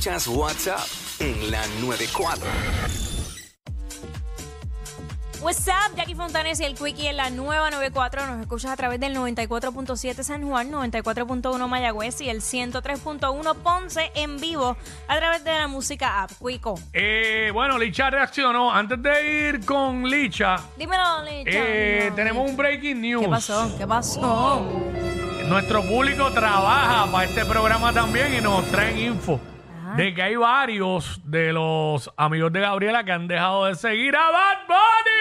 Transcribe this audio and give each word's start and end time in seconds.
Escuchas 0.00 0.28
WhatsApp 0.28 0.80
en 1.18 1.50
la 1.50 1.60
94. 1.82 2.46
What's 5.42 5.68
up, 5.68 5.94
Jackie 5.94 6.14
Fontanes 6.14 6.58
y 6.60 6.64
el 6.64 6.74
Quickie 6.74 7.08
en 7.08 7.18
la 7.18 7.28
nueva 7.28 7.70
94. 7.70 8.26
Nos 8.26 8.40
escuchas 8.40 8.70
a 8.70 8.76
través 8.76 8.98
del 8.98 9.14
94.7 9.14 10.22
San 10.22 10.48
Juan, 10.48 10.72
94.1 10.72 11.68
Mayagüez 11.68 12.18
y 12.22 12.30
el 12.30 12.40
103.1 12.40 13.54
Ponce 13.56 14.10
en 14.14 14.40
vivo 14.40 14.74
a 15.06 15.18
través 15.18 15.44
de 15.44 15.52
la 15.52 15.68
música 15.68 16.22
app. 16.22 16.30
Quico. 16.42 16.80
Eh, 16.94 17.50
bueno, 17.52 17.76
Licha 17.76 18.08
reaccionó. 18.08 18.72
Antes 18.72 19.02
de 19.02 19.48
ir 19.50 19.66
con 19.66 20.08
Licha, 20.08 20.56
Dímelo, 20.78 21.24
Licha. 21.24 21.50
eh, 21.52 22.10
tenemos 22.16 22.48
un 22.48 22.56
breaking 22.56 23.02
news. 23.02 23.22
¿Qué 23.24 23.28
pasó? 23.28 23.70
¿Qué 23.76 23.86
pasó? 23.86 24.66
Nuestro 25.46 25.82
público 25.82 26.30
trabaja 26.30 27.12
para 27.12 27.24
este 27.28 27.44
programa 27.44 27.92
también 27.92 28.32
y 28.32 28.40
nos 28.40 28.64
traen 28.70 28.98
info 28.98 29.38
Ajá. 29.90 29.96
de 29.96 30.14
que 30.14 30.22
hay 30.22 30.36
varios 30.36 31.20
de 31.24 31.52
los 31.52 32.10
amigos 32.16 32.52
de 32.52 32.60
Gabriela 32.60 33.04
que 33.04 33.12
han 33.12 33.28
dejado 33.28 33.66
de 33.66 33.74
seguir 33.74 34.16
a 34.16 34.30
Bad 34.30 34.58
Bunny. 34.66 35.20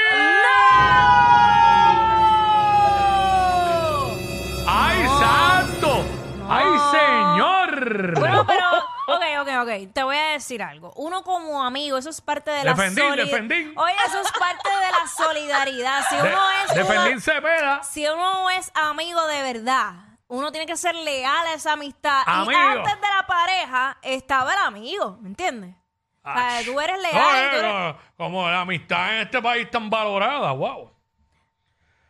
¡Ay, 4.68 5.08
santo! 5.20 6.06
¡Ay, 6.50 6.66
señor! 6.92 8.20
Bueno, 8.20 8.46
pero, 8.46 8.68
ok, 9.08 9.24
ok, 9.42 9.50
ok. 9.64 9.94
Te 9.94 10.04
voy 10.04 10.16
a 10.18 10.32
decir 10.32 10.62
algo. 10.64 10.92
Uno 10.96 11.24
como 11.24 11.64
amigo, 11.64 11.98
eso 11.98 12.10
es 12.10 12.22
parte 12.22 12.52
de 12.52 12.64
la 12.64 12.74
Defendí, 12.74 13.02
solidaridad. 13.02 13.26
defendí. 13.26 13.74
Oye, 13.76 13.94
eso 14.08 14.22
es 14.22 14.32
parte 14.32 14.70
de 14.70 14.92
la 14.92 15.08
solidaridad. 15.26 16.04
Si 16.10 16.16
uno 16.16 16.40
es 16.66 16.76
defendí 16.76 17.20
Cepeda. 17.22 17.84
si 17.84 18.08
uno 18.08 18.50
es 18.52 18.72
amigo 18.76 19.26
de 19.28 19.42
verdad, 19.54 19.94
uno 20.28 20.52
tiene 20.52 20.68
que 20.68 20.78
ser 20.78 20.94
leal 20.96 21.48
a 21.48 21.54
esa 21.54 21.74
amistad. 21.74 22.22
Amigo. 22.26 22.52
Y 22.52 22.56
antes 22.56 23.02
de 23.02 23.08
pareja 23.40 23.98
estaba 24.02 24.54
el 24.54 24.60
amigo, 24.60 25.18
¿me 25.22 25.30
entiendes? 25.30 25.76
O 26.24 26.32
sea, 26.34 26.62
tú 26.66 26.80
eres 26.80 27.00
leal. 27.02 27.14
No, 27.16 27.30
y 27.30 27.50
tú 27.50 27.56
eres- 27.66 27.74
eh, 27.74 27.96
como 28.18 28.48
la 28.50 28.62
amistad 28.62 29.16
en 29.16 29.22
este 29.22 29.42
país 29.42 29.70
tan 29.72 29.90
valorada, 29.90 30.52
wow. 30.52 30.92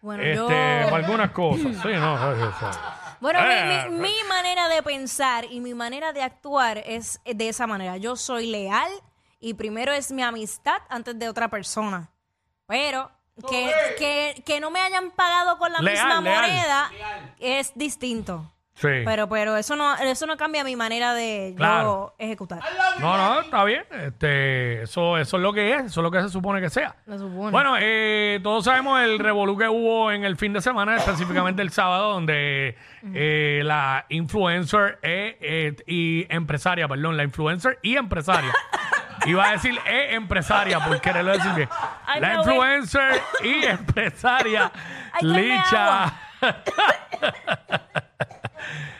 Bueno, 0.01 0.23
Este, 0.23 0.35
yo... 0.35 0.47
para 0.89 0.95
algunas 1.05 1.31
cosas, 1.31 1.75
sí, 1.81 1.89
no, 1.93 2.17
sí, 2.35 2.41
sí, 2.41 2.47
sí. 2.59 2.65
Bueno, 3.21 3.39
mi- 3.41 3.53
Eh, 3.53 3.89
mi, 3.89 3.99
mi 3.99 4.13
manera 4.29 4.69
de 4.69 4.81
pensar 4.81 5.43
y 5.51 5.59
mi 5.59 5.73
manera 5.73 6.13
de 6.13 6.23
actuar 6.23 6.77
es 6.77 7.19
de 7.25 7.49
esa 7.49 7.67
manera. 7.67 7.97
Yo 7.97 8.15
soy 8.15 8.47
leal 8.47 8.89
y 9.41 9.53
primero 9.55 9.91
es 9.91 10.09
mi 10.11 10.23
amistad 10.23 10.81
antes 10.89 11.19
de 11.19 11.27
otra 11.27 11.49
persona. 11.49 12.09
Pero 12.65 13.11
que, 13.49 13.73
que, 13.97 14.41
que 14.45 14.59
no 14.61 14.71
me 14.71 14.79
hayan 14.79 15.11
pagado 15.11 15.57
con 15.57 15.71
la 15.73 15.81
Leal, 15.81 16.07
misma 16.07 16.21
leal. 16.21 16.41
moneda 16.41 16.91
es 17.39 17.73
distinto. 17.75 18.49
Sí. 18.79 18.87
Pero, 19.03 19.27
pero 19.27 19.57
eso 19.57 19.75
no, 19.75 19.93
eso 19.97 20.25
no 20.25 20.37
cambia 20.37 20.63
mi 20.63 20.77
manera 20.77 21.13
de 21.13 21.53
Claro. 21.57 22.13
yo 22.17 22.25
ejecutar. 22.25 22.59
No, 22.99 23.17
no, 23.17 23.41
está 23.41 23.65
bien. 23.65 23.83
Este, 23.91 24.83
eso, 24.83 25.17
eso 25.17 25.35
es 25.35 25.43
lo 25.43 25.51
que 25.51 25.73
es, 25.73 25.85
eso 25.87 25.99
es 25.99 26.03
lo 26.03 26.09
que 26.11 26.21
se 26.21 26.29
supone 26.29 26.61
que 26.61 26.69
sea. 26.69 26.95
Lo 27.05 27.17
supone. 27.17 27.51
Bueno, 27.51 27.75
eh, 27.77 28.39
todos 28.41 28.63
sabemos 28.63 29.01
el 29.01 29.19
revolú 29.19 29.57
que 29.57 29.67
hubo 29.67 30.11
en 30.13 30.23
el 30.23 30.37
fin 30.37 30.53
de 30.53 30.61
semana, 30.61 30.95
específicamente 30.95 31.61
el 31.61 31.71
sábado, 31.71 32.13
donde 32.13 32.77
eh, 33.13 33.61
la 33.65 34.05
influencer 34.07 34.97
eh, 35.01 35.37
eh, 35.41 35.75
y 35.85 36.25
empresaria, 36.33 36.87
perdón, 36.87 37.17
la 37.17 37.23
influencer 37.23 37.79
y 37.81 37.97
empresaria. 37.97 38.53
Iba 39.25 39.49
a 39.49 39.51
decir 39.51 39.77
e 39.85 40.15
empresaria 40.15 40.79
por 40.79 41.01
quererlo 41.01 41.33
decir 41.33 41.51
bien. 41.53 41.67
Ay, 42.05 42.21
la 42.21 42.35
influencer 42.35 43.21
y 43.43 43.65
empresaria 43.65 44.71
Ay, 45.11 45.27
Licha. 45.27 46.13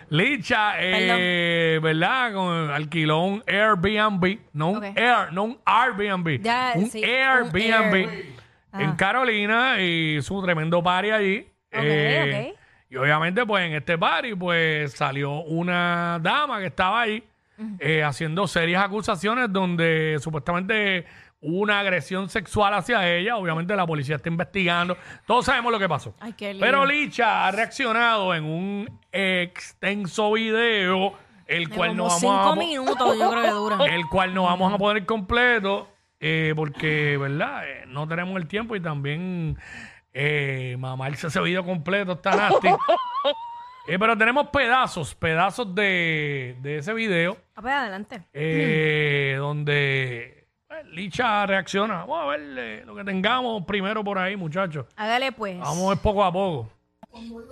Licha, 0.10 0.74
eh, 0.80 1.80
¿verdad? 1.82 2.34
Con, 2.34 2.70
alquiló 2.72 3.20
un 3.24 3.44
Airbnb, 3.48 4.40
no 4.54 4.70
un 4.72 4.78
Ok. 4.78 4.84
Air, 4.98 5.32
no 5.34 5.44
un 5.44 5.60
Airbnb, 5.66 6.42
Ya, 6.42 6.74
un 6.76 6.88
sí, 6.90 7.00
un 7.00 7.06
Airbnb 7.10 7.94
Air. 7.96 8.26
en 8.74 8.90
Ah. 8.90 8.96
Carolina 8.98 9.80
y 9.82 10.22
su 10.22 10.42
tremendo 10.42 10.82
party 10.84 11.12
allí. 11.12 11.48
Eh, 11.72 12.52
ok. 12.54 12.60
Y 12.92 12.96
obviamente, 12.96 13.46
pues 13.46 13.66
en 13.68 13.74
este 13.74 13.98
party, 13.98 14.34
pues 14.36 14.94
salió 14.94 15.42
una 15.42 16.18
dama 16.22 16.60
que 16.60 16.66
estaba 16.68 17.02
ahí 17.02 17.24
eh, 17.80 18.02
haciendo 18.04 18.48
serias 18.48 18.84
acusaciones 18.84 19.52
donde 19.52 20.18
supuestamente 20.22 21.06
una 21.42 21.80
agresión 21.80 22.30
sexual 22.30 22.74
hacia 22.74 23.08
ella. 23.16 23.38
Obviamente 23.38 23.76
la 23.76 23.88
policía 23.88 24.18
está 24.18 24.30
investigando. 24.30 24.98
Todos 25.26 25.46
sabemos 25.46 25.72
lo 25.72 25.80
que 25.80 25.88
pasó. 25.88 26.14
Ay, 26.20 26.34
qué 26.34 26.54
lío. 26.54 26.62
Pero 26.62 26.86
Licha 26.86 27.48
ha 27.48 27.52
reaccionado 27.52 28.36
en 28.36 28.44
un 28.44 29.00
extenso 29.12 30.32
video, 30.34 31.14
el 31.48 31.70
cual 31.70 31.96
no 31.96 32.04
Como 32.08 32.16
vamos 32.16 32.20
cinco 32.20 32.34
a... 32.36 32.54
po- 32.54 32.56
minutos 32.56 33.18
yo 33.18 33.32
creo 33.32 33.44
que 33.44 33.50
dura. 33.52 33.78
el 33.96 34.06
cual 34.08 34.34
no 34.34 34.44
vamos 34.44 34.74
a 34.74 34.78
poner 34.78 35.06
completo 35.06 35.88
eh, 36.20 36.54
porque, 36.56 37.18
¿verdad? 37.18 37.64
Eh, 37.68 37.84
no 37.88 38.08
tenemos 38.08 38.36
el 38.38 38.48
tiempo 38.48 38.76
y 38.76 38.82
también 38.82 39.58
eh, 40.14 40.76
mamarse 40.80 41.28
ese 41.28 41.40
video 41.42 41.64
completo 41.64 42.14
está 42.14 42.32
nasty. 42.36 42.68
Eh, 43.88 43.98
pero 43.98 44.16
tenemos 44.16 44.50
pedazos, 44.50 45.16
pedazos 45.16 45.74
de, 45.74 46.56
de 46.62 46.78
ese 46.78 46.94
video 46.94 47.38
A 47.56 47.62
ver, 47.62 47.74
adelante. 47.74 48.22
eh, 48.34 49.36
donde 49.40 50.39
pues, 50.70 50.86
Licha 50.94 51.46
reacciona. 51.46 52.06
Vamos 52.06 52.24
a 52.24 52.26
ver 52.28 52.42
eh, 52.58 52.86
lo 52.86 52.96
que 52.96 53.04
tengamos 53.04 53.66
primero 53.66 54.04
por 54.04 54.18
ahí, 54.18 54.36
muchachos. 54.36 54.86
Hágale 54.96 55.32
pues. 55.32 55.60
Vamos 55.60 55.86
a 55.86 55.90
ver 55.90 55.98
poco 55.98 56.24
a 56.24 56.32
poco. 56.32 56.70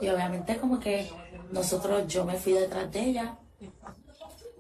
Y 0.02 0.08
obviamente 0.08 0.58
como 0.58 0.80
que 0.80 1.10
nosotros, 1.52 2.08
yo 2.08 2.26
me 2.26 2.36
fui 2.36 2.54
detrás 2.54 2.92
de 2.92 3.00
ella, 3.00 3.38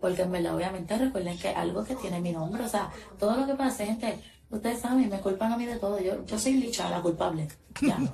porque 0.01 0.23
en 0.23 0.31
verdad 0.31 0.56
obviamente 0.56 0.97
recuerden 0.97 1.38
que 1.38 1.50
algo 1.50 1.84
que 1.84 1.96
tiene 1.96 2.19
mi 2.19 2.31
nombre, 2.31 2.63
o 2.63 2.67
sea, 2.67 2.90
todo 3.19 3.38
lo 3.38 3.46
que 3.46 3.53
pasa, 3.53 3.85
gente, 3.85 4.19
ustedes 4.50 4.79
saben, 4.79 5.07
me 5.07 5.19
culpan 5.19 5.53
a 5.53 5.57
mí 5.57 5.66
de 5.66 5.78
todo, 5.78 6.00
yo, 6.00 6.25
yo 6.25 6.40
soy 6.40 6.53
Licha, 6.53 6.90
la 6.90 7.01
culpable, 7.01 7.47
ya. 7.81 8.00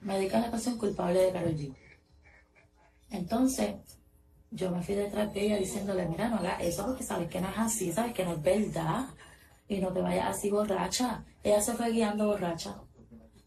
Me 0.00 0.14
dedican 0.16 0.42
a 0.42 0.46
la 0.46 0.50
canción 0.52 0.78
culpable 0.78 1.20
de 1.20 1.30
Karol 1.30 1.54
G. 1.54 1.74
Entonces, 3.10 3.74
yo 4.50 4.70
me 4.70 4.82
fui 4.82 4.94
detrás 4.94 5.32
de 5.34 5.44
ella 5.44 5.58
diciéndole, 5.58 6.06
mira, 6.06 6.30
no 6.30 6.36
hagas 6.36 6.62
eso 6.62 6.86
porque 6.86 7.02
sabes 7.02 7.28
que 7.28 7.38
no 7.38 7.50
es 7.50 7.58
así, 7.58 7.92
sabes 7.92 8.14
que 8.14 8.24
no 8.24 8.32
es 8.32 8.42
verdad, 8.42 9.04
y 9.70 9.78
no 9.78 9.92
te 9.92 10.02
vayas 10.02 10.36
así 10.36 10.50
borracha. 10.50 11.24
Ella 11.44 11.60
se 11.60 11.74
fue 11.74 11.92
guiando 11.92 12.26
borracha. 12.26 12.74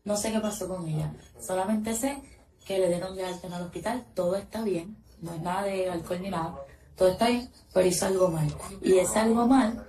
No 0.05 0.15
sé 0.15 0.31
qué 0.31 0.39
pasó 0.39 0.69
con 0.69 0.87
ella. 0.87 1.13
Solamente 1.39 1.93
sé 1.93 2.17
que 2.65 2.79
le 2.79 2.87
dieron 2.87 3.15
de 3.15 3.25
alta 3.25 3.47
en 3.47 3.53
el 3.53 3.61
hospital. 3.61 4.05
Todo 4.15 4.37
está 4.37 4.63
bien. 4.63 4.95
No 5.21 5.33
es 5.33 5.41
nada 5.41 5.63
de 5.63 5.91
alcohol 5.91 6.21
ni 6.21 6.29
nada. 6.29 6.55
Todo 6.95 7.09
está 7.09 7.27
bien, 7.27 7.49
pero 7.73 7.85
hizo 7.85 8.05
algo 8.05 8.29
mal. 8.29 8.47
Y 8.81 8.99
ese 8.99 9.19
algo 9.19 9.45
mal. 9.47 9.85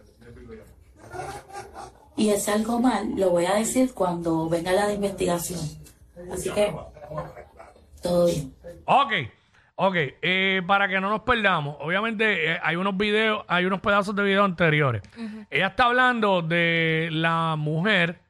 Y 2.16 2.30
ese 2.30 2.50
algo 2.50 2.80
mal 2.80 3.14
lo 3.14 3.30
voy 3.30 3.46
a 3.46 3.54
decir 3.54 3.94
cuando 3.94 4.48
venga 4.48 4.72
la 4.72 4.88
de 4.88 4.94
investigación. 4.94 5.60
Así 6.32 6.50
que, 6.50 6.74
todo 8.02 8.26
bien. 8.26 8.54
Ok, 8.86 9.12
ok. 9.76 9.96
eh, 10.22 10.62
para 10.66 10.88
que 10.88 11.00
no 11.00 11.08
nos 11.10 11.20
perdamos, 11.22 11.76
obviamente 11.80 12.52
eh, 12.52 12.58
hay 12.62 12.76
unos 12.76 12.96
videos, 12.96 13.44
hay 13.48 13.64
unos 13.64 13.80
pedazos 13.80 14.14
de 14.16 14.22
video 14.22 14.44
anteriores. 14.44 15.02
Ella 15.50 15.68
está 15.68 15.84
hablando 15.84 16.42
de 16.42 17.08
la 17.12 17.56
mujer 17.56 18.20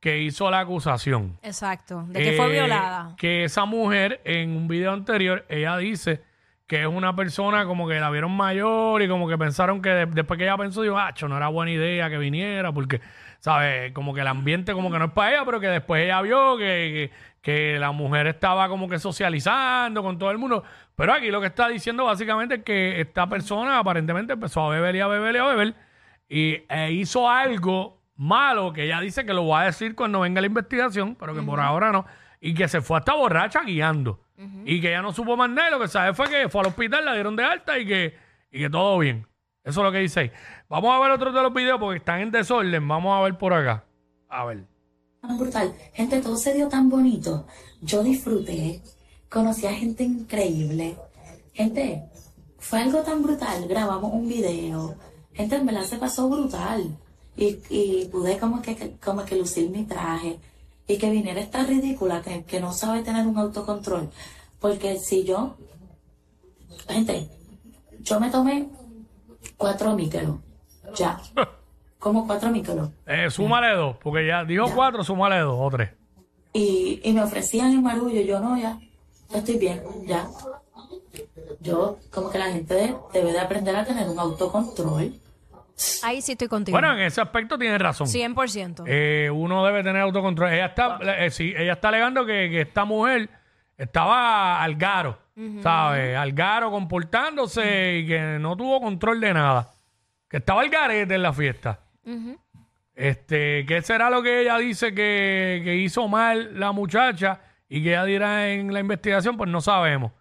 que 0.00 0.18
hizo 0.18 0.50
la 0.50 0.60
acusación. 0.60 1.38
Exacto. 1.42 2.04
De 2.08 2.20
que 2.22 2.32
fue 2.32 2.46
Eh, 2.46 2.52
violada. 2.52 3.14
Que 3.16 3.44
esa 3.44 3.64
mujer, 3.66 4.20
en 4.24 4.50
un 4.56 4.66
video 4.66 4.92
anterior, 4.92 5.44
ella 5.48 5.76
dice 5.76 6.22
que 6.66 6.80
es 6.82 6.86
una 6.88 7.14
persona 7.14 7.66
como 7.66 7.86
que 7.86 8.00
la 8.00 8.08
vieron 8.10 8.32
mayor 8.32 9.02
y 9.02 9.06
como 9.08 9.28
que 9.28 9.36
pensaron 9.38 9.80
que 9.82 9.90
de- 9.90 10.06
después 10.06 10.38
que 10.38 10.44
ella 10.44 10.56
pensó, 10.56 10.82
dijo, 10.82 10.96
ah, 10.98 11.12
no 11.28 11.36
era 11.36 11.48
buena 11.48 11.70
idea 11.70 12.08
que 12.08 12.16
viniera 12.18 12.72
porque, 12.72 13.00
¿sabes? 13.40 13.92
Como 13.92 14.14
que 14.14 14.22
el 14.22 14.26
ambiente 14.26 14.72
como 14.72 14.90
que 14.90 14.98
no 14.98 15.04
es 15.06 15.10
para 15.12 15.32
ella, 15.32 15.44
pero 15.44 15.60
que 15.60 15.66
después 15.68 16.02
ella 16.02 16.20
vio 16.22 16.56
que, 16.56 17.10
que, 17.42 17.78
la 17.78 17.92
mujer 17.92 18.28
estaba 18.28 18.68
como 18.68 18.88
que 18.88 18.98
socializando 18.98 20.02
con 20.02 20.18
todo 20.18 20.30
el 20.30 20.38
mundo. 20.38 20.64
Pero 20.94 21.12
aquí 21.12 21.30
lo 21.30 21.40
que 21.40 21.48
está 21.48 21.68
diciendo 21.68 22.04
básicamente 22.04 22.56
es 22.56 22.62
que 22.62 23.00
esta 23.00 23.28
persona 23.28 23.78
aparentemente 23.78 24.32
empezó 24.32 24.62
a 24.62 24.70
beber 24.70 24.96
y 24.96 25.00
a 25.00 25.06
beber 25.06 25.34
y 25.34 25.38
a 25.38 25.44
beber 25.44 25.74
y 26.28 26.62
e 26.68 26.92
hizo 26.92 27.28
algo 27.28 28.00
malo 28.16 28.72
que 28.72 28.84
ella 28.84 29.00
dice 29.00 29.26
que 29.26 29.34
lo 29.34 29.46
va 29.48 29.62
a 29.62 29.64
decir 29.66 29.94
cuando 29.94 30.20
venga 30.20 30.40
la 30.40 30.46
investigación, 30.46 31.14
pero 31.14 31.34
que 31.34 31.42
por 31.42 31.60
ahora 31.60 31.92
no, 31.92 32.06
y 32.40 32.54
que 32.54 32.68
se 32.68 32.80
fue 32.80 32.98
hasta 32.98 33.14
borracha 33.14 33.62
guiando 33.64 34.18
y 34.64 34.80
que 34.80 34.88
ella 34.88 35.02
no 35.02 35.12
supo 35.12 35.36
más 35.36 35.50
nada, 35.50 35.68
y 35.68 35.70
lo 35.72 35.78
que 35.78 35.88
sabe 35.88 36.14
fue 36.14 36.28
que 36.28 36.48
fue 36.48 36.62
al 36.62 36.68
hospital, 36.68 37.04
la 37.04 37.14
dieron 37.14 37.36
de 37.36 37.44
alta 37.44 37.78
y 37.78 37.86
que, 37.86 38.16
y 38.50 38.60
que 38.60 38.70
todo 38.70 38.98
bien. 38.98 39.26
Eso 39.62 39.80
es 39.80 39.84
lo 39.84 39.92
que 39.92 39.98
dice 39.98 40.20
ahí. 40.20 40.32
Vamos 40.68 40.92
a 40.92 40.98
ver 41.00 41.12
otros 41.12 41.32
de 41.32 41.42
los 41.42 41.52
videos 41.52 41.78
porque 41.78 41.98
están 41.98 42.20
en 42.20 42.32
desorden. 42.32 42.88
Vamos 42.88 43.16
a 43.16 43.22
ver 43.22 43.38
por 43.38 43.52
acá. 43.52 43.84
A 44.28 44.44
ver. 44.44 44.64
Tan 45.22 45.38
brutal. 45.38 45.72
Gente, 45.94 46.20
todo 46.20 46.36
se 46.36 46.52
dio 46.52 46.68
tan 46.68 46.90
bonito. 46.90 47.46
Yo 47.80 48.02
disfruté, 48.02 48.82
conocí 49.30 49.66
a 49.66 49.72
gente 49.72 50.02
increíble. 50.02 50.96
Gente, 51.54 52.10
fue 52.58 52.80
algo 52.80 53.02
tan 53.02 53.22
brutal. 53.22 53.68
Grabamos 53.68 54.12
un 54.12 54.28
video. 54.28 54.96
Gente, 55.32 55.56
en 55.56 55.66
verdad 55.66 55.84
se 55.84 55.96
pasó 55.96 56.28
brutal. 56.28 56.98
Y, 57.36 57.58
y 57.70 58.08
pude 58.10 58.36
como 58.38 58.60
que, 58.60 58.96
como 59.02 59.24
que 59.24 59.36
lucir 59.36 59.70
mi 59.70 59.84
traje. 59.84 60.40
Y 60.88 60.98
que 60.98 61.10
viniera 61.10 61.40
esta 61.40 61.62
ridícula 61.62 62.20
que, 62.20 62.42
que 62.44 62.60
no 62.60 62.72
sabe 62.72 63.02
tener 63.02 63.26
un 63.26 63.38
autocontrol. 63.38 64.10
Porque 64.60 64.98
si 64.98 65.24
yo, 65.24 65.56
gente, 66.88 67.28
yo 68.00 68.18
me 68.18 68.30
tomé 68.30 68.68
cuatro 69.56 69.94
micros. 69.94 70.40
Ya. 70.96 71.22
Como 72.02 72.26
cuatro 72.26 72.50
micros. 72.50 72.90
Eh, 73.06 73.30
súmale 73.30 73.76
dos, 73.76 73.96
porque 74.02 74.26
ya 74.26 74.44
dijo 74.44 74.68
cuatro, 74.74 75.04
súmale 75.04 75.38
dos 75.38 75.56
o 75.56 75.70
tres. 75.70 75.90
Y, 76.52 77.00
y 77.04 77.12
me 77.12 77.22
ofrecían 77.22 77.70
el 77.70 77.80
marullo. 77.80 78.20
Yo 78.22 78.40
no, 78.40 78.58
ya. 78.58 78.76
Ya 79.30 79.38
estoy 79.38 79.56
bien, 79.56 79.80
ya. 80.04 80.26
Yo, 81.60 82.00
como 82.10 82.28
que 82.28 82.40
la 82.40 82.46
gente 82.46 82.96
debe 83.12 83.30
de 83.30 83.38
aprender 83.38 83.76
a 83.76 83.84
tener 83.84 84.08
un 84.08 84.18
autocontrol. 84.18 85.14
Ahí 86.02 86.20
sí 86.22 86.32
estoy 86.32 86.48
contigo. 86.48 86.74
Bueno, 86.74 86.92
en 86.94 87.02
ese 87.02 87.20
aspecto 87.20 87.56
tiene 87.56 87.78
razón. 87.78 88.08
100%. 88.08 88.82
Eh, 88.84 89.30
uno 89.32 89.64
debe 89.64 89.84
tener 89.84 90.02
autocontrol. 90.02 90.52
Ella 90.52 90.66
está, 90.66 90.98
eh, 91.02 91.30
sí, 91.30 91.54
ella 91.56 91.74
está 91.74 91.86
alegando 91.86 92.26
que, 92.26 92.50
que 92.50 92.62
esta 92.62 92.84
mujer 92.84 93.30
estaba 93.78 94.60
al 94.60 94.74
garo, 94.74 95.18
¿sabes? 95.62 96.16
Al 96.16 96.32
garo 96.32 96.72
comportándose 96.72 97.98
y 97.98 98.08
que 98.08 98.38
no 98.40 98.56
tuvo 98.56 98.80
control 98.80 99.20
de 99.20 99.34
nada. 99.34 99.68
Que 100.28 100.38
estaba 100.38 100.62
al 100.62 100.68
garete 100.68 101.14
en 101.14 101.22
la 101.22 101.32
fiesta. 101.32 101.78
Este, 102.94 103.64
¿qué 103.66 103.80
será 103.82 104.10
lo 104.10 104.22
que 104.22 104.42
ella 104.42 104.58
dice 104.58 104.94
que, 104.94 105.62
que 105.64 105.76
hizo 105.76 106.08
mal 106.08 106.58
la 106.60 106.72
muchacha 106.72 107.40
y 107.68 107.82
que 107.82 107.90
ella 107.90 108.04
dirá 108.04 108.48
en 108.50 108.72
la 108.72 108.80
investigación? 108.80 109.36
Pues 109.36 109.48
no 109.50 109.60
sabemos. 109.60 110.12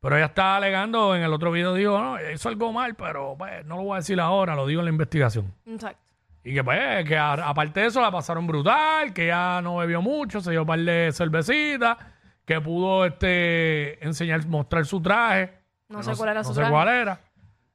Pero 0.00 0.16
ella 0.16 0.26
está 0.26 0.56
alegando, 0.56 1.14
en 1.14 1.22
el 1.22 1.32
otro 1.32 1.52
video 1.52 1.74
dijo, 1.74 1.98
no, 2.00 2.16
hizo 2.32 2.48
algo 2.48 2.72
mal, 2.72 2.94
pero 2.94 3.34
pues, 3.36 3.66
no 3.66 3.76
lo 3.76 3.82
voy 3.82 3.94
a 3.94 3.96
decir 3.96 4.18
ahora, 4.18 4.54
lo 4.54 4.66
digo 4.66 4.80
en 4.80 4.86
la 4.86 4.92
investigación. 4.92 5.52
Exacto. 5.66 6.00
Y 6.42 6.54
que 6.54 6.64
pues, 6.64 7.04
que 7.06 7.18
a- 7.18 7.34
aparte 7.34 7.80
de 7.80 7.86
eso 7.88 8.00
la 8.00 8.10
pasaron 8.10 8.46
brutal, 8.46 9.12
que 9.12 9.26
ya 9.26 9.60
no 9.62 9.76
bebió 9.76 10.00
mucho, 10.00 10.40
se 10.40 10.52
dio 10.52 10.62
un 10.62 10.66
par 10.66 10.78
de 10.80 11.10
cervecitas, 11.12 11.98
que 12.46 12.58
pudo 12.62 13.04
este 13.04 14.02
enseñar, 14.02 14.46
mostrar 14.46 14.86
su 14.86 15.02
traje. 15.02 15.52
No 15.90 16.02
sé 16.02 16.12
cuál 16.16 16.30
era 16.30 16.40
no 16.40 16.44
su 16.44 16.54
sé 16.54 16.60
traje. 16.60 16.72
cuál 16.72 16.88
era. 16.88 17.20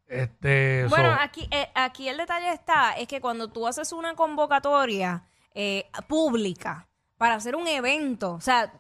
Este, 0.08 0.86
Bueno, 0.90 1.14
so- 1.14 1.20
aquí, 1.22 1.48
eh, 1.52 1.70
aquí 1.74 2.08
el 2.10 2.18
detalle 2.18 2.52
está, 2.52 2.92
es 2.98 3.08
que 3.08 3.22
cuando 3.22 3.48
tú 3.50 3.68
haces 3.68 3.92
una 3.92 4.16
convocatoria 4.16 5.24
eh, 5.54 5.90
pública 6.08 6.88
para 7.18 7.36
hacer 7.36 7.56
un 7.56 7.68
evento, 7.68 8.34
o 8.34 8.42
sea, 8.42 8.74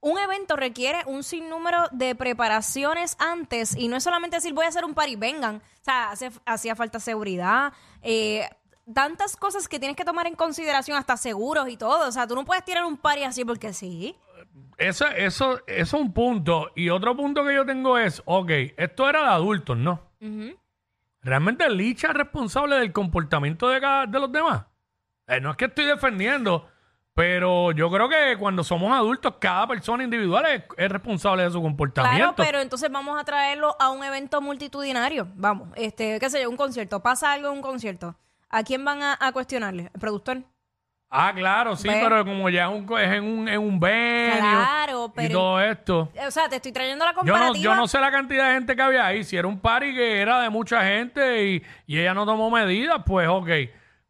un 0.00 0.18
evento 0.18 0.56
requiere 0.56 1.02
un 1.06 1.22
sinnúmero 1.22 1.84
de 1.92 2.14
preparaciones 2.14 3.16
antes 3.20 3.76
y 3.76 3.86
no 3.88 3.96
es 3.96 4.02
solamente 4.04 4.36
decir 4.36 4.52
voy 4.52 4.64
a 4.64 4.68
hacer 4.68 4.84
un 4.84 4.94
party, 4.94 5.16
vengan, 5.16 5.56
o 5.56 5.84
sea, 5.84 6.10
hace- 6.10 6.30
hacía 6.46 6.74
falta 6.74 6.98
seguridad, 7.00 7.72
eh, 8.02 8.48
tantas 8.92 9.36
cosas 9.36 9.68
que 9.68 9.78
tienes 9.78 9.96
que 9.96 10.04
tomar 10.04 10.26
en 10.26 10.34
consideración, 10.34 10.98
hasta 10.98 11.16
seguros 11.16 11.68
y 11.68 11.76
todo, 11.76 12.08
o 12.08 12.12
sea, 12.12 12.26
tú 12.26 12.34
no 12.34 12.44
puedes 12.44 12.64
tirar 12.64 12.84
un 12.84 12.96
party 12.96 13.22
así 13.24 13.44
porque 13.44 13.72
sí. 13.72 14.16
eso, 14.78 15.06
eso, 15.06 15.58
eso 15.58 15.62
es 15.66 15.92
un 15.92 16.12
punto. 16.12 16.70
Y 16.74 16.88
otro 16.88 17.14
punto 17.16 17.44
que 17.44 17.54
yo 17.54 17.64
tengo 17.64 17.98
es, 17.98 18.20
ok, 18.24 18.50
esto 18.78 19.08
era 19.08 19.20
de 19.20 19.28
adultos, 19.28 19.76
¿no? 19.76 20.09
Ujú. 20.20 20.56
¿Realmente 21.22 21.68
Licha 21.68 22.08
es 22.08 22.14
responsable 22.14 22.76
del 22.76 22.92
comportamiento 22.92 23.68
de, 23.68 23.80
cada- 23.80 24.06
de 24.06 24.18
los 24.20 24.32
demás? 24.32 24.64
Eh, 25.26 25.40
no 25.40 25.50
es 25.50 25.56
que 25.56 25.66
estoy 25.66 25.84
defendiendo, 25.84 26.66
pero 27.14 27.72
yo 27.72 27.90
creo 27.90 28.08
que 28.08 28.36
cuando 28.38 28.64
somos 28.64 28.92
adultos, 28.92 29.34
cada 29.40 29.66
persona 29.66 30.02
individual 30.02 30.46
es, 30.46 30.64
es 30.76 30.90
responsable 30.90 31.42
de 31.44 31.50
su 31.50 31.60
comportamiento. 31.60 32.34
Claro, 32.34 32.34
pero 32.36 32.60
entonces 32.60 32.90
vamos 32.90 33.20
a 33.20 33.24
traerlo 33.24 33.76
a 33.78 33.90
un 33.90 34.02
evento 34.02 34.40
multitudinario. 34.40 35.28
Vamos, 35.34 35.68
este, 35.76 36.18
qué 36.18 36.30
sé 36.30 36.42
yo, 36.42 36.50
un 36.50 36.56
concierto. 36.56 37.00
Pasa 37.00 37.32
algo 37.32 37.48
en 37.48 37.54
un 37.54 37.62
concierto. 37.62 38.16
¿A 38.48 38.62
quién 38.64 38.84
van 38.84 39.02
a, 39.02 39.16
a 39.20 39.30
cuestionarle? 39.32 39.90
¿El 39.94 40.00
productor? 40.00 40.42
Ah, 41.12 41.32
claro, 41.34 41.74
sí, 41.74 41.88
Ve. 41.88 41.98
pero 42.02 42.24
como 42.24 42.48
ya 42.50 42.66
es, 42.66 42.70
un, 42.72 42.86
co- 42.86 42.96
es 42.98 43.10
en 43.10 43.24
un, 43.24 43.48
en 43.48 43.58
un 43.60 43.80
Claro, 43.80 45.06
y 45.06 45.10
pero- 45.16 45.32
todo 45.38 45.60
esto. 45.60 46.08
Eh, 46.14 46.26
O 46.26 46.30
sea, 46.30 46.48
te 46.48 46.56
estoy 46.56 46.70
trayendo 46.72 47.04
la 47.04 47.10
Yo 47.12 47.16
no, 47.16 47.32
comparativa. 47.32 47.62
yo 47.62 47.74
no 47.74 47.88
sé 47.88 47.98
la 48.00 48.10
cantidad 48.12 48.46
de 48.48 48.54
gente 48.54 48.76
que 48.76 48.82
había 48.82 49.06
ahí. 49.06 49.24
Si 49.24 49.36
era 49.36 49.48
un 49.48 49.58
party 49.58 49.92
que 49.94 50.20
era 50.20 50.40
de 50.40 50.50
mucha 50.50 50.82
gente 50.84 51.46
y, 51.46 51.62
y 51.86 51.98
ella 51.98 52.14
no 52.14 52.24
tomó 52.26 52.48
medidas, 52.50 53.02
pues 53.04 53.28
ok. 53.28 53.48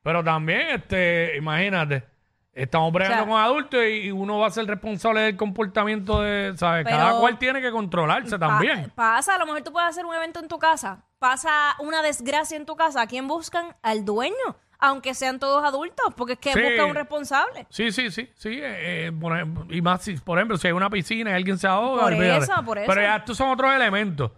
Pero 0.03 0.23
también, 0.23 0.61
este, 0.73 1.37
imagínate, 1.39 2.05
estamos 2.53 2.93
bregando 2.93 3.23
O 3.23 3.27
sea, 3.27 3.33
con 3.33 3.41
adultos 3.43 3.81
y, 3.83 4.07
y 4.07 4.11
uno 4.11 4.39
va 4.39 4.49
a 4.49 4.51
ser 4.51 4.67
responsable 4.67 5.21
del 5.23 5.37
comportamiento 5.39 6.21
de, 6.21 6.53
¿sabes? 6.59 6.85
Pero- 6.85 6.97
Cada 6.99 7.19
cual 7.19 7.39
tiene 7.39 7.63
que 7.63 7.71
controlarse 7.71 8.39
Pa- 8.39 8.47
también. 8.47 8.93
pasa, 8.95 9.37
a 9.37 9.39
lo 9.39 9.47
mejor 9.47 9.63
tú 9.63 9.73
puedes 9.73 9.89
hacer 9.89 10.05
un 10.05 10.15
evento 10.15 10.39
en 10.41 10.49
tu 10.49 10.59
casa. 10.59 11.03
Pasa 11.19 11.77
una 11.79 12.03
desgracia 12.03 12.57
en 12.59 12.67
tu 12.67 12.77
casa. 12.77 13.03
¿A 13.03 13.07
quién 13.07 13.27
buscan? 13.27 13.75
Al 13.83 14.05
dueño. 14.05 14.35
Aunque 14.81 15.15
sean 15.15 15.39
todos 15.39 15.63
adultos, 15.63 16.15
porque 16.17 16.33
es 16.35 16.39
que 16.39 16.53
Sí. 16.55 16.61
buscan 16.63 16.87
un 16.91 16.95
responsable. 16.95 17.67
Sí, 17.69 17.93
sí, 17.93 18.11
sí, 18.11 18.31
sí. 18.35 18.49
eh, 18.63 19.07
eh, 19.09 19.13
por 19.13 19.37
ejemplo, 19.37 19.67
y 19.69 19.83
más, 19.83 20.03
si, 20.03 20.15
por 20.17 20.39
ejemplo, 20.39 20.57
si 20.57 20.69
hay 20.69 20.73
una 20.73 20.89
piscina 20.89 21.31
y 21.31 21.35
alguien 21.35 21.59
se 21.59 21.67
ahoga, 21.67 22.05
Por 22.05 22.13
olvídate. 22.15 22.45
eso, 22.45 22.65
por 22.65 22.79
eso. 22.79 22.87
Pero 22.89 23.03
ya 23.03 23.17
estos 23.17 23.37
son 23.37 23.51
otros 23.51 23.73
elementos, 23.75 24.31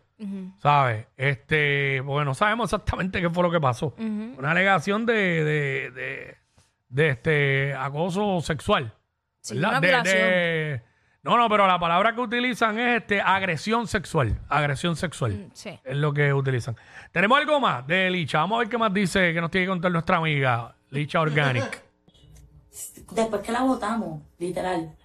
¿sabes? 0.58 1.06
Este, 1.16 2.02
porque 2.04 2.24
no 2.24 2.34
sabemos 2.34 2.72
exactamente 2.72 3.20
qué 3.20 3.30
fue 3.30 3.42
lo 3.44 3.50
que 3.50 3.60
pasó. 3.60 3.94
Una 3.98 4.50
alegación 4.50 5.06
de, 5.06 5.14
de, 5.14 5.90
de, 5.92 6.36
de 6.88 7.08
este 7.10 7.74
acoso 7.74 8.40
sexual. 8.40 8.92
Sí, 9.40 9.54
¿verdad? 9.54 9.70
una 9.70 9.80
De- 9.80 9.86
violación. 9.88 10.91
No, 11.22 11.36
no, 11.36 11.48
pero 11.48 11.68
la 11.68 11.78
palabra 11.78 12.14
que 12.14 12.20
utilizan 12.20 12.78
es 12.80 13.02
este 13.02 13.20
agresión 13.20 13.86
sexual. 13.86 14.40
Agresión 14.48 14.96
sexual. 14.96 15.32
Mm, 15.32 15.50
sí. 15.52 15.78
Es 15.84 15.96
lo 15.96 16.12
que 16.12 16.32
utilizan. 16.34 16.76
Tenemos 17.12 17.38
algo 17.38 17.60
más 17.60 17.86
de 17.86 18.10
Licha. 18.10 18.38
Vamos 18.38 18.56
a 18.56 18.58
ver 18.60 18.68
qué 18.68 18.76
más 18.76 18.92
dice 18.92 19.32
que 19.32 19.40
nos 19.40 19.50
tiene 19.50 19.66
que 19.66 19.70
contar 19.70 19.92
nuestra 19.92 20.16
amiga 20.16 20.74
Licha 20.90 21.20
Organic. 21.20 21.84
Después 23.12 23.42
que 23.42 23.52
la 23.52 23.62
votamos, 23.62 24.22
literal. 24.38 24.96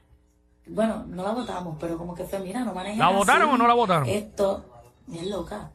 Bueno, 0.65 1.05
no 1.07 1.23
la 1.23 1.31
votamos, 1.31 1.77
pero 1.79 1.97
como 1.97 2.15
que 2.15 2.23
fue, 2.23 2.39
mira, 2.39 2.61
no 2.61 2.73
manejes 2.73 2.97
¿La 2.97 3.09
votaron 3.09 3.43
así. 3.43 3.55
o 3.55 3.57
no 3.57 3.67
la 3.67 3.73
votaron? 3.73 4.07
Esto, 4.07 4.65
bien 5.05 5.29
loca. 5.29 5.71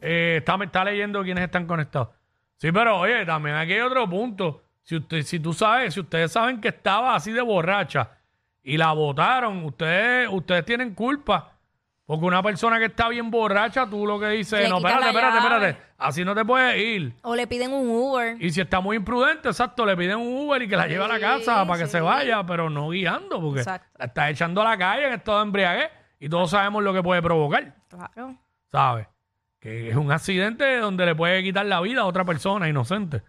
Eh, 0.00 0.38
está, 0.38 0.56
está 0.62 0.84
leyendo 0.84 1.22
quiénes 1.22 1.44
están 1.44 1.66
conectados. 1.66 2.08
Sí, 2.56 2.72
pero 2.72 2.98
oye, 3.00 3.24
también 3.26 3.56
aquí 3.56 3.74
hay 3.74 3.80
otro 3.80 4.08
punto. 4.08 4.62
Si 4.82 4.96
usted, 4.96 5.22
si 5.22 5.38
tú 5.40 5.52
sabes, 5.52 5.94
si 5.94 6.00
ustedes 6.00 6.32
saben 6.32 6.60
que 6.60 6.68
estaba 6.68 7.14
así 7.14 7.32
de 7.32 7.40
borracha 7.42 8.10
y 8.62 8.76
la 8.76 8.92
votaron, 8.92 9.64
ustedes, 9.64 10.28
ustedes 10.30 10.64
tienen 10.64 10.94
culpa. 10.94 11.48
Porque 12.04 12.24
una 12.26 12.42
persona 12.42 12.78
que 12.80 12.86
está 12.86 13.08
bien 13.08 13.30
borracha, 13.30 13.88
tú 13.88 14.06
lo 14.06 14.18
que 14.18 14.26
dices, 14.28 14.60
Le 14.60 14.68
no, 14.68 14.78
espérate, 14.78 15.00
la 15.04 15.08
espérate, 15.10 15.36
llave. 15.38 15.68
espérate. 15.68 15.92
Así 15.98 16.24
no 16.24 16.34
te 16.34 16.44
puedes 16.44 16.76
ir. 16.76 17.14
O 17.22 17.36
le 17.36 17.46
piden 17.46 17.72
un 17.72 17.88
Uber. 17.88 18.36
Y 18.42 18.50
si 18.50 18.60
está 18.60 18.80
muy 18.80 18.96
imprudente, 18.96 19.48
exacto, 19.48 19.86
le 19.86 19.96
piden 19.96 20.16
un 20.16 20.46
Uber 20.46 20.60
y 20.60 20.68
que 20.68 20.76
la 20.76 20.88
lleve 20.88 21.04
a 21.04 21.08
la 21.08 21.20
casa 21.20 21.64
para 21.64 21.80
que 21.84 21.86
se 21.88 22.00
vaya, 22.00 22.44
pero 22.44 22.68
no 22.68 22.90
guiando, 22.90 23.40
porque 23.40 23.60
Exacto. 23.60 23.88
la 23.98 24.06
está 24.06 24.28
echando 24.30 24.60
a 24.62 24.64
la 24.64 24.76
calle 24.76 25.06
en 25.06 25.12
estado 25.14 25.38
de 25.38 25.44
embriaguez 25.44 25.90
y 26.18 26.28
todos 26.28 26.50
sabemos 26.50 26.82
lo 26.82 26.92
que 26.92 27.02
puede 27.02 27.22
provocar. 27.22 27.72
Claro. 27.88 28.36
¿sabes? 28.70 29.06
Que 29.60 29.90
es 29.90 29.96
un 29.96 30.10
accidente 30.10 30.78
donde 30.78 31.06
le 31.06 31.14
puede 31.14 31.40
quitar 31.44 31.64
la 31.66 31.80
vida 31.80 32.00
a 32.00 32.06
otra 32.06 32.24
persona 32.24 32.68
inocente. 32.68 33.22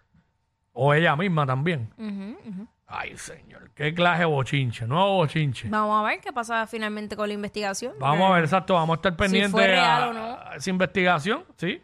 O 0.73 0.93
ella 0.93 1.15
misma 1.15 1.45
también. 1.45 1.93
Ujú, 1.97 2.37
ujú. 2.49 2.67
Ay, 2.87 3.17
señor, 3.17 3.71
qué 3.73 3.93
clase 3.93 4.19
de 4.19 4.25
bochinche, 4.25 4.85
nuevo 4.85 5.15
bochinche. 5.15 5.67
Vamos 5.69 6.03
a 6.03 6.07
ver 6.07 6.19
qué 6.19 6.31
pasa 6.33 6.67
finalmente 6.67 7.15
con 7.15 7.27
la 7.27 7.33
investigación. 7.33 7.93
Vamos 7.99 8.29
a 8.29 8.33
ver, 8.35 8.43
exacto, 8.43 8.73
vamos 8.75 8.95
a 8.95 8.97
estar 8.97 9.15
pendientes 9.15 9.51
fue 9.51 9.67
real 9.67 10.03
a, 10.03 10.09
o 10.09 10.13
no. 10.13 10.37
a 10.39 10.55
esa 10.57 10.69
investigación, 10.69 11.43
¿sí? 11.57 11.81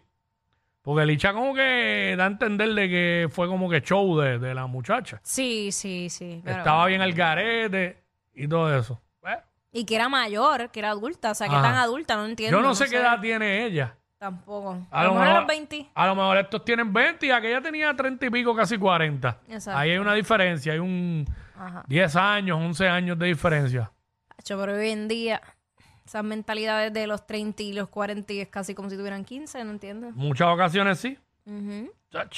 Porque 0.81 1.05
Licha 1.05 1.34
como 1.34 1.53
que 1.53 2.15
da 2.17 2.24
a 2.25 2.27
entender 2.27 2.69
de 2.74 2.88
que 2.89 3.27
fue 3.31 3.48
como 3.48 3.69
que 3.69 3.81
show 3.81 4.17
de, 4.19 4.39
de 4.39 4.53
la 4.53 4.65
muchacha. 4.67 5.19
Sí, 5.24 5.72
sí, 5.72 6.10
sí. 6.10 6.41
pero- 6.43 6.58
Estaba 6.60 6.86
bien 6.88 7.01
al 7.01 7.13
garete 7.13 8.01
y 8.34 8.48
todo 8.48 8.75
eso. 8.77 9.00
Bueno, 9.22 9.41
Y 9.72 9.86
que 9.86 9.96
era 9.96 10.10
mayor, 10.10 10.69
que 10.72 10.79
era 10.79 10.91
adulta. 10.91 11.31
O 11.31 11.36
sea, 11.36 11.48
que 11.48 11.53
Ajá. 11.55 11.63
tan 11.63 11.75
adulta, 11.75 12.15
no 12.15 12.25
entiendo. 12.25 12.58
yo 12.58 12.63
no 12.63 12.74
sé 12.75 12.88
qué 12.89 12.98
edad 12.98 13.19
tiene 13.19 13.65
ella. 13.65 13.96
Tampoco. 14.20 14.86
A 14.92 15.04
lo 15.06 15.14
mejor 15.14 15.28
a 15.28 15.34
los 15.40 15.48
20. 15.48 15.90
A 15.96 16.08
lo 16.08 16.16
mejor 16.16 16.38
estos 16.38 16.66
tienen 16.66 16.92
20 16.92 17.26
y 17.26 17.32
aquella 17.32 17.62
tenía 17.62 17.96
30 17.96 18.26
y 18.26 18.30
pico, 18.30 18.54
casi 18.54 18.78
40. 18.78 19.40
Exacto. 19.48 19.80
Ahí 19.80 19.92
hay 19.92 19.98
una 19.98 20.14
diferencia, 20.14 20.74
hay 20.74 20.80
un 20.80 21.26
Ajá. 21.56 21.84
10 21.88 22.16
años, 22.18 22.58
11 22.60 22.88
años 22.90 23.18
de 23.18 23.28
diferencia. 23.28 23.92
Hacho, 24.38 24.60
Pero 24.60 24.74
hoy 24.74 24.90
en 24.90 25.08
día, 25.08 25.42
esas 26.06 26.24
mentalidades 26.26 26.92
de 26.92 27.08
los 27.08 27.26
30 27.26 27.64
y 27.64 27.74
los 27.74 27.88
40 27.88 28.34
y 28.34 28.42
es 28.42 28.50
casi 28.50 28.76
como 28.76 28.90
si 28.90 28.98
tuvieran 28.98 29.24
15, 29.24 29.64
¿no 29.64 29.72
entiendes? 29.72 30.14
Muchas 30.16 30.50
ocasiones 30.50 31.00
sí. 31.00 31.18
Ujú. 31.46 31.90
Chach. 32.12 32.38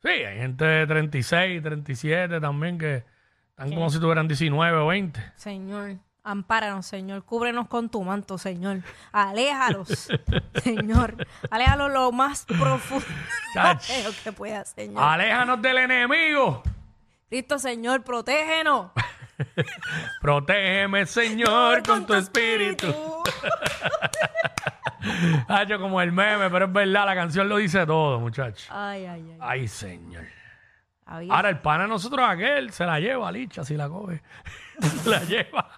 Sí, 0.00 0.08
hay 0.08 0.38
gente 0.38 0.64
de 0.64 0.86
36, 0.86 1.62
37 1.62 2.40
también 2.40 2.78
que 2.78 3.04
están 3.50 3.74
como 3.74 3.90
si 3.90 4.00
tuvieran 4.00 4.26
19 4.26 4.78
o 4.78 4.86
20. 4.86 5.20
Señor, 5.36 5.96
ampáranos, 6.28 6.86
Señor. 6.86 7.24
Cúbrenos 7.24 7.68
con 7.68 7.88
tu 7.88 8.02
manto, 8.02 8.38
Señor. 8.38 8.78
Aléjalos, 9.12 10.08
Señor. 10.62 11.26
Aléjalos 11.50 11.90
lo 11.90 12.12
más 12.12 12.44
profundo 12.44 13.06
que 14.22 14.32
puedas, 14.32 14.70
Señor. 14.70 15.02
Aléjanos 15.02 15.60
del 15.62 15.78
enemigo. 15.78 16.62
Cristo, 17.28 17.58
Señor, 17.58 18.02
protégenos. 18.02 18.90
Protégeme, 20.20 21.06
Señor, 21.06 21.82
con 21.82 22.06
tu 22.06 22.14
espíritu. 22.14 22.94
Yo 25.66 25.78
como 25.80 26.00
el 26.00 26.12
meme, 26.12 26.50
pero 26.50 26.66
es 26.66 26.72
verdad, 26.72 27.06
la 27.06 27.14
canción 27.14 27.48
lo 27.48 27.56
dice 27.56 27.86
todo, 27.86 28.18
muchachos. 28.18 28.66
Ay, 28.70 29.06
ay, 29.06 29.30
ay. 29.32 29.38
Ay, 29.40 29.68
señor. 29.68 30.24
Ahora 31.06 31.48
el 31.48 31.58
pana 31.58 31.86
nosotros 31.86 32.26
aquel 32.28 32.70
se 32.70 32.84
la 32.84 33.00
lleva, 33.00 33.32
Licha, 33.32 33.64
si 33.64 33.74
la 33.76 33.88
coge. 33.88 34.22
se 34.80 35.08
la 35.08 35.20
lleva. 35.20 35.77